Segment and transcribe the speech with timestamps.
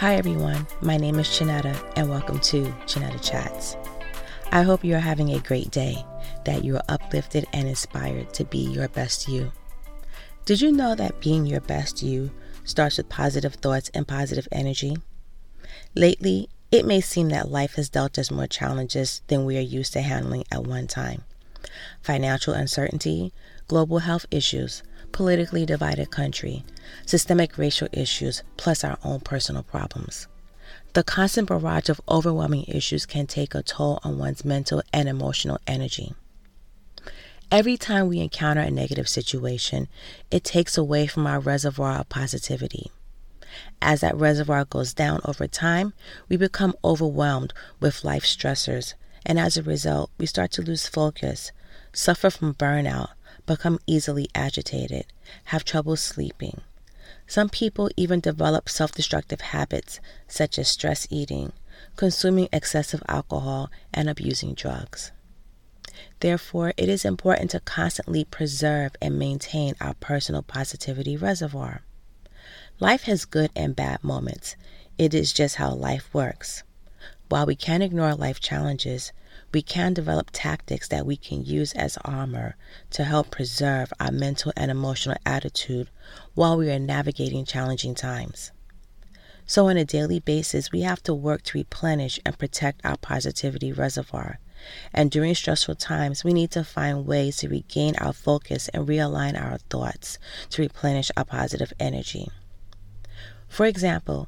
[0.00, 0.66] Hi, everyone.
[0.80, 3.76] My name is Chinetta, and welcome to Chinetta Chats.
[4.52, 6.04] I hope you are having a great day,
[6.44, 9.50] that you are uplifted and inspired to be your best you.
[10.44, 12.30] Did you know that being your best you
[12.62, 14.98] starts with positive thoughts and positive energy?
[15.96, 19.92] Lately, it may seem that life has dealt us more challenges than we are used
[19.94, 21.24] to handling at one time.
[22.02, 23.32] Financial uncertainty,
[23.68, 24.82] global health issues,
[25.12, 26.64] politically divided country,
[27.06, 30.26] systemic racial issues, plus our own personal problems.
[30.92, 35.58] The constant barrage of overwhelming issues can take a toll on one's mental and emotional
[35.66, 36.14] energy.
[37.52, 39.88] Every time we encounter a negative situation,
[40.30, 42.90] it takes away from our reservoir of positivity.
[43.82, 45.92] As that reservoir goes down over time,
[46.28, 51.52] we become overwhelmed with life stressors, and as a result, we start to lose focus,
[51.92, 53.10] suffer from burnout,
[53.46, 55.06] become easily agitated,
[55.46, 56.60] have trouble sleeping.
[57.26, 61.52] Some people even develop self destructive habits such as stress eating,
[61.96, 65.12] consuming excessive alcohol, and abusing drugs.
[66.20, 71.82] Therefore, it is important to constantly preserve and maintain our personal positivity reservoir.
[72.78, 74.56] Life has good and bad moments.
[74.98, 76.62] It is just how life works.
[77.30, 79.12] While we can't ignore life challenges,
[79.54, 82.56] we can develop tactics that we can use as armor
[82.90, 85.90] to help preserve our mental and emotional attitude
[86.34, 88.50] while we are navigating challenging times.
[89.46, 93.72] So, on a daily basis, we have to work to replenish and protect our positivity
[93.72, 94.40] reservoir.
[94.92, 99.40] And during stressful times, we need to find ways to regain our focus and realign
[99.40, 100.18] our thoughts
[100.50, 102.28] to replenish our positive energy.
[103.46, 104.26] For example,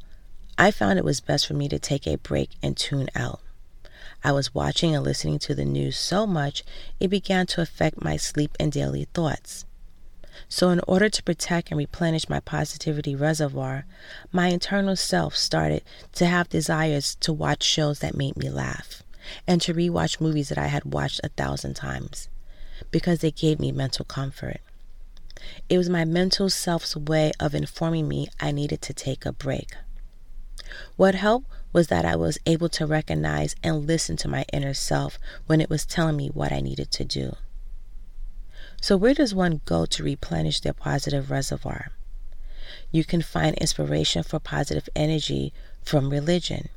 [0.58, 3.40] I found it was best for me to take a break and tune out.
[4.24, 6.62] I was watching and listening to the news so much
[7.00, 9.64] it began to affect my sleep and daily thoughts.
[10.48, 13.84] So, in order to protect and replenish my positivity reservoir,
[14.30, 15.82] my internal self started
[16.14, 19.02] to have desires to watch shows that made me laugh
[19.46, 22.28] and to rewatch movies that I had watched a thousand times
[22.90, 24.60] because they gave me mental comfort.
[25.68, 29.74] It was my mental self's way of informing me I needed to take a break.
[30.96, 35.18] What helped was that I was able to recognize and listen to my inner self
[35.46, 37.36] when it was telling me what I needed to do.
[38.80, 41.92] So, where does one go to replenish their positive reservoir?
[42.90, 45.52] You can find inspiration for positive energy
[45.82, 46.68] from religion.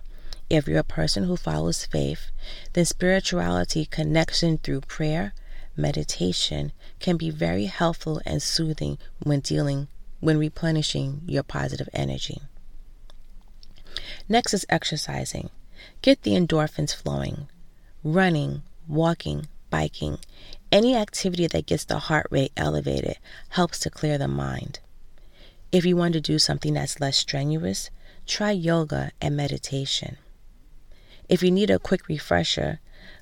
[0.50, 2.30] If you're a person who follows faith,
[2.74, 5.34] then spirituality connection through prayer,
[5.76, 9.88] meditation can be very helpful and soothing when dealing
[10.20, 12.42] when replenishing your positive energy.
[14.28, 15.50] Next is exercising.
[16.02, 17.48] Get the endorphins flowing.
[18.04, 20.20] Running, walking, biking,
[20.72, 23.18] any activity that gets the heart rate elevated
[23.50, 24.80] helps to clear the mind.
[25.72, 27.90] If you want to do something that's less strenuous,
[28.26, 30.18] try yoga and meditation.
[31.28, 32.80] If you need a quick refresher,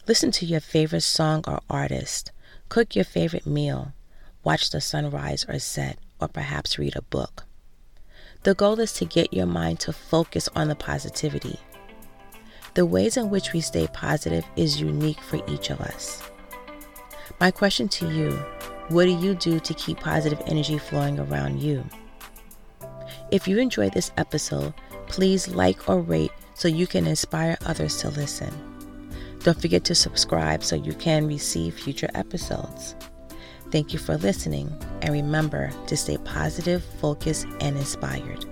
[0.07, 2.31] listen to your favorite song or artist,
[2.69, 3.93] cook your favorite meal,
[4.43, 7.45] watch the sunrise or set, or perhaps read a book.
[8.43, 11.57] The goal is to get your mind to focus on the positivity.
[12.73, 16.21] The ways in which we stay positive is unique for each of us.
[17.39, 18.31] My question to you
[18.89, 21.85] what do you do to keep positive energy flowing around you?
[23.31, 24.73] If you enjoyed this episode,
[25.07, 28.53] please like or rate so you can inspire others to listen.
[29.39, 32.95] Don't forget to subscribe so you can receive future episodes.
[33.73, 38.45] Thank you for listening, and remember to stay positive, focused, and inspired.